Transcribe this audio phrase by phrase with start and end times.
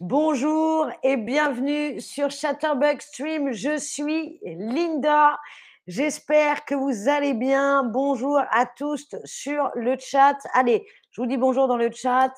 [0.00, 3.52] Bonjour et bienvenue sur Chatterbug Stream.
[3.52, 5.38] Je suis Linda.
[5.86, 7.84] J'espère que vous allez bien.
[7.84, 10.36] Bonjour à tous sur le chat.
[10.54, 12.34] Allez, je vous dis bonjour dans le chat.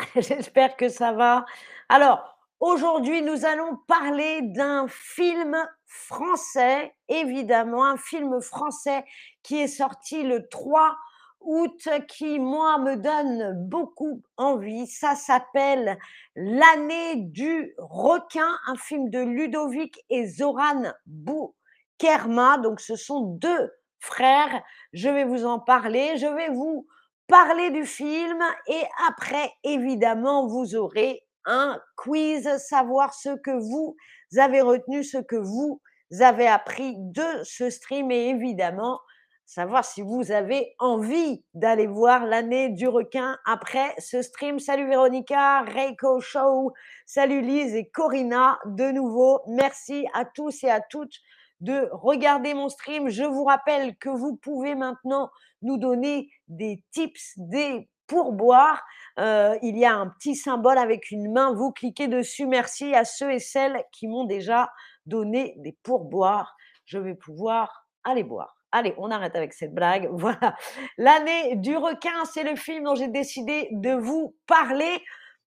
[0.16, 1.46] J'espère que ça va.
[1.88, 9.04] Alors, aujourd'hui, nous allons parler d'un film français, évidemment, un film français
[9.44, 10.96] qui est sorti le 3
[11.40, 14.86] août qui, moi, me donne beaucoup envie.
[14.86, 15.98] Ça s'appelle
[16.34, 22.58] L'année du requin, un film de Ludovic et Zoran Boukerma.
[22.58, 24.62] Donc, ce sont deux frères.
[24.92, 26.16] Je vais vous en parler.
[26.16, 26.86] Je vais vous
[27.26, 33.96] parler du film et après, évidemment, vous aurez un quiz, savoir ce que vous
[34.36, 35.80] avez retenu, ce que vous
[36.20, 39.00] avez appris de ce stream et évidemment,
[39.46, 44.58] savoir si vous avez envie d'aller voir l'année du requin après ce stream.
[44.58, 46.72] Salut Véronica, Reiko Show,
[47.06, 49.40] salut Lise et Corinna de nouveau.
[49.46, 51.14] Merci à tous et à toutes
[51.60, 53.08] de regarder mon stream.
[53.08, 55.30] Je vous rappelle que vous pouvez maintenant
[55.62, 58.82] nous donner des tips, des pourboires.
[59.18, 61.54] Euh, il y a un petit symbole avec une main.
[61.54, 62.46] Vous cliquez dessus.
[62.46, 64.70] Merci à ceux et celles qui m'ont déjà
[65.06, 66.56] donné des pourboires.
[66.84, 68.55] Je vais pouvoir aller boire.
[68.76, 70.06] Allez, on arrête avec cette blague.
[70.12, 70.54] Voilà.
[70.98, 75.02] L'année du requin, c'est le film dont j'ai décidé de vous parler.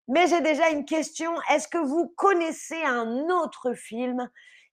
[0.08, 1.32] Mais j'ai déjà une question.
[1.52, 4.28] Est-ce que vous connaissez un autre film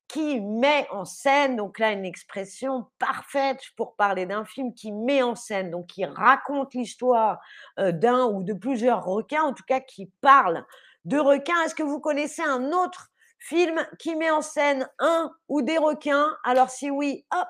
[0.08, 5.22] qui met en scène, donc là une expression parfaite pour parler d'un film qui met
[5.22, 7.38] en scène, donc qui raconte l'histoire
[7.78, 10.64] euh, d'un ou de plusieurs requins, en tout cas qui parle
[11.04, 11.60] de requins?
[11.66, 16.30] Est-ce que vous connaissez un autre film qui met en scène un ou des requins?
[16.44, 17.48] Alors si oui, hop,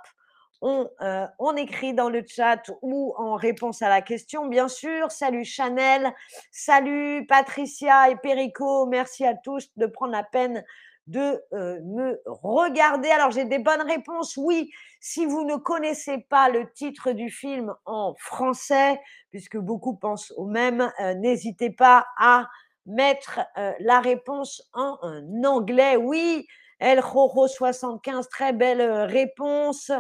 [0.62, 5.10] euh, on, écrit dans le chat ou en réponse à la question, bien sûr.
[5.10, 6.12] Salut Chanel,
[6.50, 10.64] salut Patricia et Perico, merci à tous de prendre la peine
[11.06, 13.10] de euh, me regarder.
[13.10, 14.36] Alors j'ai des bonnes réponses.
[14.36, 19.00] Oui, si vous ne connaissez pas le titre du film en français,
[19.30, 22.48] puisque beaucoup pensent au même, euh, n'hésitez pas à
[22.86, 23.40] mettre
[23.80, 24.96] la réponse en,
[25.45, 25.96] anglais.
[25.96, 26.46] Oui,
[26.78, 29.90] El Jojo 75, très belle réponse.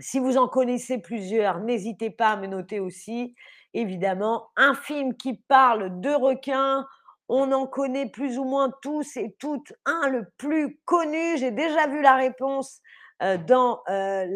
[0.00, 3.34] Si vous en connaissez plusieurs, n'hésitez pas à me noter aussi.
[3.74, 6.86] Évidemment, un film qui parle de requins,
[7.28, 9.72] on en connaît plus ou moins tous et toutes.
[9.86, 12.80] Un, le plus connu, j'ai déjà vu la réponse
[13.22, 14.26] euh, dans euh,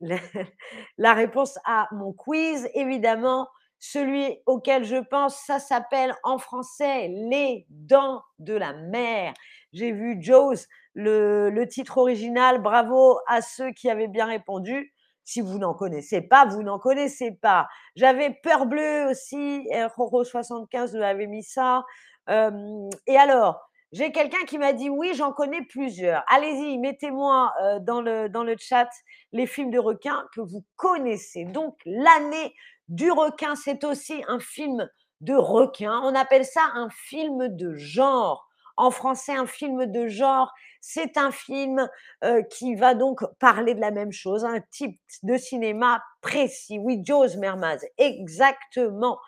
[0.98, 2.68] la réponse à mon quiz.
[2.74, 3.48] Évidemment,
[3.78, 9.34] celui auquel je pense, ça s'appelle en français Les Dents de la Mer.
[9.72, 12.60] J'ai vu Jaws, le, titre original.
[12.60, 14.92] Bravo à ceux qui avaient bien répondu.
[15.24, 17.68] Si vous n'en connaissez pas, vous n'en connaissez pas.
[17.94, 21.84] J'avais Peur Bleue aussi, Roro 75 nous avait mis ça.
[22.28, 23.60] et alors,
[23.92, 26.24] j'ai quelqu'un qui m'a dit oui, j'en connais plusieurs.
[26.28, 27.52] Allez-y, mettez-moi
[27.82, 28.88] dans, le, dans le chat
[29.32, 31.44] les films de requins que vous connaissez.
[31.44, 32.54] Donc, l'année
[32.88, 34.88] du requin, c'est aussi un film
[35.20, 36.00] de requin.
[36.04, 38.48] On appelle ça un film de genre.
[38.76, 41.88] En français, un film de genre, c'est un film
[42.24, 46.78] euh, qui va donc parler de la même chose, un type de cinéma précis.
[46.78, 49.18] Oui, Joe's Mermaz, exactement.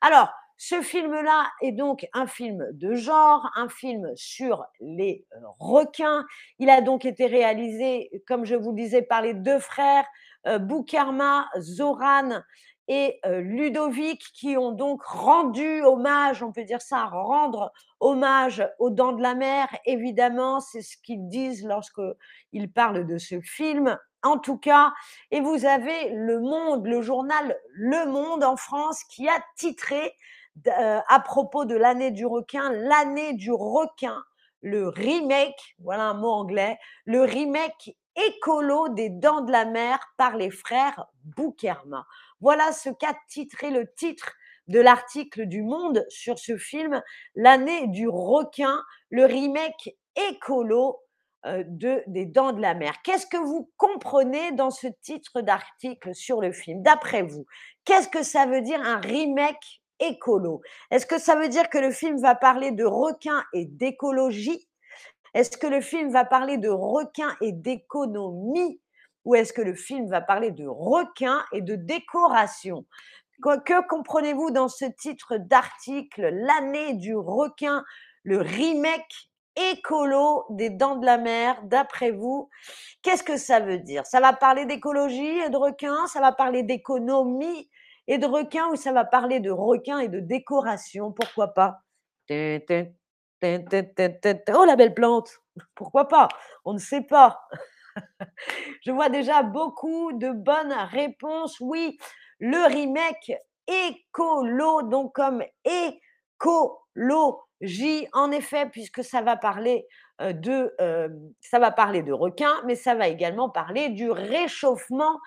[0.00, 0.30] Alors,
[0.62, 6.26] ce film-là est donc un film de genre, un film sur les euh, requins.
[6.58, 10.04] Il a donc été réalisé, comme je vous disais, par les deux frères,
[10.46, 12.42] euh, Boukarma, Zoran
[12.92, 19.12] et Ludovic qui ont donc rendu hommage, on peut dire ça, rendre hommage aux Dents
[19.12, 19.68] de la Mer.
[19.86, 23.96] Évidemment, c'est ce qu'ils disent lorsqu'ils parlent de ce film.
[24.24, 24.92] En tout cas,
[25.30, 30.12] et vous avez Le Monde, le journal Le Monde en France qui a titré
[30.66, 34.20] à propos de l'année du requin, l'année du requin,
[34.62, 40.36] le remake, voilà un mot anglais, le remake écolo des Dents de la Mer par
[40.36, 42.06] les frères Boukerma.
[42.40, 44.32] Voilà ce qu'a titré le titre
[44.68, 47.02] de l'article du Monde sur ce film,
[47.34, 48.80] L'année du requin,
[49.10, 49.96] le remake
[50.30, 51.00] écolo
[51.46, 52.94] euh, de, des Dents de la Mer.
[53.02, 56.82] Qu'est-ce que vous comprenez dans ce titre d'article sur le film?
[56.82, 57.46] D'après vous,
[57.84, 60.62] qu'est-ce que ça veut dire un remake écolo.
[60.90, 64.68] Est-ce que ça veut dire que le film va parler de requins et d'écologie?
[65.34, 68.80] Est-ce que le film va parler de requins et d'économie?
[69.24, 72.86] Ou est-ce que le film va parler de requins et de décoration?
[73.42, 77.84] Que comprenez-vous dans ce titre d'article L'année du requin,
[78.22, 82.48] le remake écolo des dents de la mer, d'après vous,
[83.02, 84.06] qu'est-ce que ça veut dire?
[84.06, 87.68] Ça va parler d'écologie et de requins, ça va parler d'économie?
[88.10, 91.78] Et de requin ou ça va parler de requin et de décoration, pourquoi pas?
[94.52, 95.30] Oh la belle plante!
[95.74, 96.28] Pourquoi pas?
[96.64, 97.40] On ne sait pas.
[98.84, 101.58] Je vois déjà beaucoup de bonnes réponses.
[101.60, 101.98] Oui,
[102.40, 103.32] le remake
[103.68, 106.78] écolo, donc comme écologie,
[108.12, 109.86] en effet, puisque ça va parler
[110.20, 111.08] euh, de, euh,
[111.40, 115.20] ça va parler de requins, mais ça va également parler du réchauffement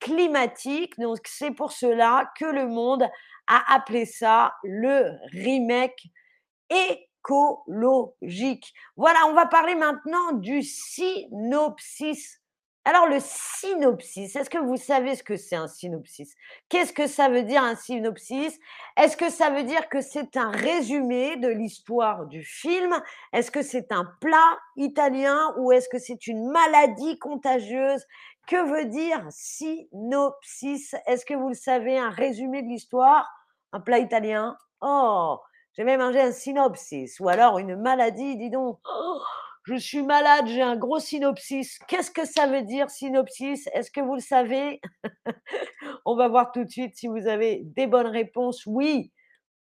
[0.00, 0.98] climatique.
[0.98, 3.04] Donc c'est pour cela que le monde
[3.46, 6.08] a appelé ça le remake
[6.70, 8.72] écologique.
[8.96, 12.40] Voilà, on va parler maintenant du synopsis
[12.88, 16.32] alors le synopsis, est-ce que vous savez ce que c'est un synopsis?
[16.70, 18.58] Qu'est-ce que ça veut dire un synopsis?
[18.96, 22.98] Est-ce que ça veut dire que c'est un résumé de l'histoire du film?
[23.34, 28.06] Est-ce que c'est un plat italien ou est-ce que c'est une maladie contagieuse?
[28.48, 30.96] Que veut dire synopsis?
[31.06, 33.28] Est-ce que vous le savez, un résumé de l'histoire?
[33.72, 34.56] Un plat italien?
[34.80, 35.38] Oh,
[35.74, 38.78] j'ai même mangé un synopsis ou alors une maladie, dis donc.
[38.90, 39.20] Oh,
[39.64, 41.78] je suis malade, j'ai un gros synopsis.
[41.88, 43.68] Qu'est-ce que ça veut dire synopsis?
[43.74, 44.80] Est-ce que vous le savez?
[46.06, 48.64] On va voir tout de suite si vous avez des bonnes réponses.
[48.64, 49.12] Oui,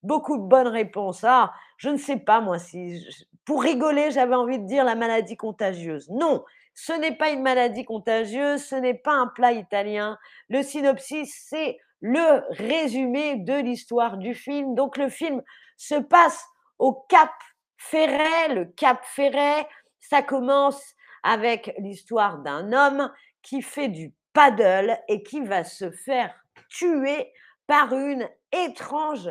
[0.02, 1.26] beaucoup de bonnes réponses.
[1.26, 3.06] Ah, je ne sais pas moi si
[3.48, 6.10] pour rigoler, j'avais envie de dire la maladie contagieuse.
[6.10, 6.44] Non,
[6.76, 10.20] ce n'est pas une maladie contagieuse, ce n'est pas un plat italien.
[10.50, 14.76] Le synopsis, c'est le résumé de l'histoire du film.
[14.76, 15.42] Donc le film
[15.78, 16.44] se passe
[16.78, 17.32] au Cap
[17.78, 19.66] Ferret, le Cap Ferret,
[20.02, 20.84] ça commence
[21.24, 23.10] avec l'histoire d'un homme
[23.44, 26.36] qui fait du paddle et qui va se faire
[26.70, 27.32] tuer
[27.66, 29.30] par une étrange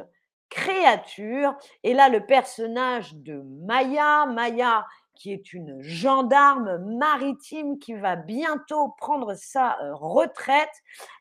[0.51, 1.55] créature.
[1.83, 4.85] Et là, le personnage de Maya, Maya
[5.17, 10.71] qui est une gendarme maritime qui va bientôt prendre sa euh, retraite.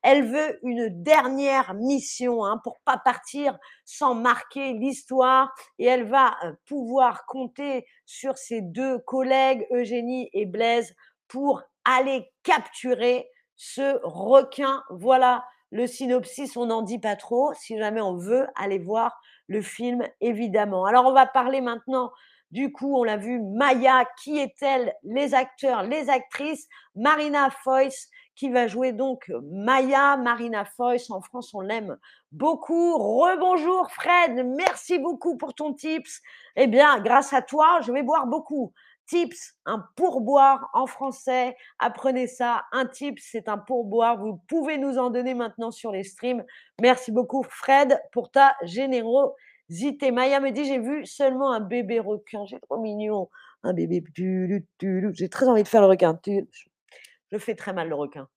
[0.03, 6.35] Elle veut une dernière mission hein, pour pas partir sans marquer l'histoire et elle va
[6.43, 10.93] euh, pouvoir compter sur ses deux collègues, Eugénie et Blaise,
[11.27, 14.83] pour aller capturer ce requin.
[14.89, 15.45] Voilà
[15.75, 17.53] le synopsis, on n'en dit pas trop.
[17.53, 20.85] Si jamais on veut aller voir le film, évidemment.
[20.85, 22.11] Alors, on va parler maintenant
[22.51, 24.93] du coup, on l'a vu, Maya, qui est-elle?
[25.03, 26.69] Les acteurs, les actrices.
[26.95, 30.15] Marina Foïs, qui va jouer donc Maya.
[30.15, 31.97] Marina Foïs, en France, on l'aime
[32.31, 32.97] beaucoup.
[32.97, 36.21] Rebonjour Fred, merci beaucoup pour ton tips.
[36.55, 38.71] Eh bien, grâce à toi, je vais boire beaucoup.
[39.07, 41.55] Tips, un pourboire en français.
[41.79, 42.65] Apprenez ça.
[42.71, 44.17] Un tips, c'est un pourboire.
[44.17, 46.43] Vous pouvez nous en donner maintenant sur les streams.
[46.81, 50.11] Merci beaucoup, Fred, pour ta générosité.
[50.11, 53.29] Maya me dit j'ai vu seulement un bébé requin, j'ai trop mignon,
[53.63, 54.03] un bébé.
[54.17, 56.19] J'ai très envie de faire le requin.
[57.31, 58.27] Je fais très mal le requin.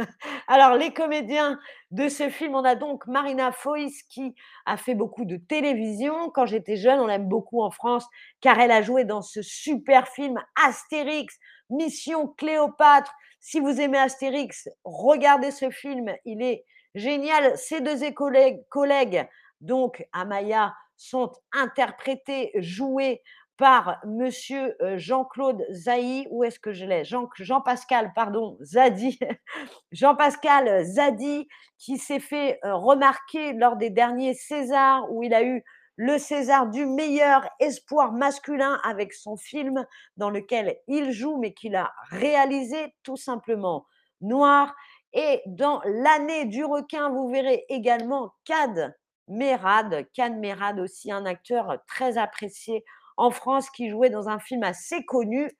[0.48, 1.58] Alors, les comédiens
[1.90, 4.34] de ce film, on a donc Marina Foïs qui
[4.66, 6.30] a fait beaucoup de télévision.
[6.30, 8.06] Quand j'étais jeune, on l'aime beaucoup en France
[8.40, 11.36] car elle a joué dans ce super film Astérix,
[11.70, 13.12] Mission Cléopâtre.
[13.40, 16.64] Si vous aimez Astérix, regardez ce film, il est
[16.94, 17.56] génial.
[17.56, 19.26] Ces deux collègues, collègues
[19.60, 23.22] donc Amaya, sont interprétés, joués
[23.60, 27.04] par monsieur Jean-Claude Zaï, où est-ce que je l'ai?
[27.04, 29.18] Jean, Jean-Pascal, pardon, Zadi,
[29.92, 31.46] Jean-Pascal Zadi,
[31.76, 35.62] qui s'est fait remarquer lors des derniers Césars, où il a eu
[35.96, 39.84] le César du meilleur espoir masculin avec son film
[40.16, 43.84] dans lequel il joue, mais qu'il a réalisé tout simplement
[44.22, 44.74] noir.
[45.12, 48.96] Et dans l'année du requin, vous verrez également Cad
[49.28, 52.86] Mérad, Can Mérad aussi, un acteur très apprécié
[53.16, 55.50] en France qui jouait dans un film assez connu.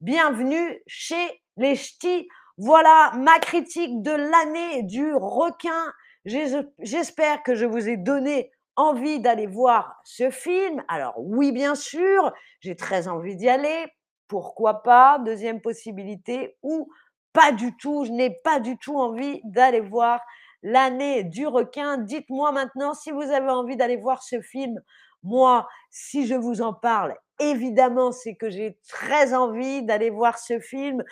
[0.00, 2.28] Bienvenue chez les Ch'tis.
[2.56, 5.92] Voilà ma critique de l'année du requin.
[6.24, 10.82] J'espère que je vous ai donné envie d'aller voir ce film.
[10.88, 13.86] Alors oui, bien sûr, j'ai très envie d'y aller.
[14.28, 15.18] Pourquoi pas?
[15.18, 16.56] Deuxième possibilité.
[16.62, 16.88] Ou
[17.32, 20.20] pas du tout, je n'ai pas du tout envie d'aller voir
[20.62, 21.98] l'année du requin.
[21.98, 24.80] Dites-moi maintenant si vous avez envie d'aller voir ce film.
[25.24, 30.60] Moi, si je vous en parle, évidemment, c'est que j'ai très envie d'aller voir ce
[30.60, 31.02] film.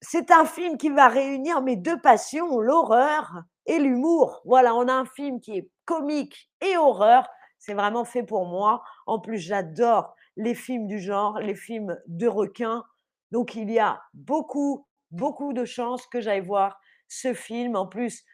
[0.00, 3.32] C'est un film qui va réunir mes deux passions, l'horreur
[3.66, 4.42] et l'humour.
[4.44, 7.28] Voilà, on a un film qui est comique et horreur.
[7.58, 8.82] C'est vraiment fait pour moi.
[9.06, 12.84] En plus, j'adore les films du genre, les films de requins.
[13.30, 16.78] Donc, il y a beaucoup, beaucoup de chances que j'aille voir
[17.08, 17.76] ce film.
[17.76, 18.24] En plus,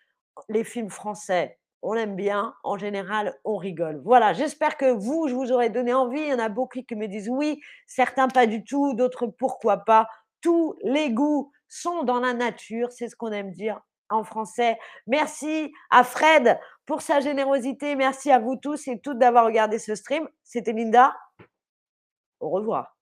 [0.48, 2.54] les films français, on aime bien.
[2.62, 4.00] En général, on rigole.
[4.04, 6.20] Voilà, j'espère que vous, je vous aurais donné envie.
[6.20, 9.78] Il y en a beaucoup qui me disent oui, certains pas du tout, d'autres pourquoi
[9.78, 10.08] pas.
[10.40, 14.78] Tous les goûts sont dans la nature, c'est ce qu'on aime dire en français.
[15.06, 17.94] Merci à Fred pour sa générosité.
[17.96, 20.28] Merci à vous tous et toutes d'avoir regardé ce stream.
[20.42, 21.16] C'était Linda.
[22.40, 22.99] Au revoir.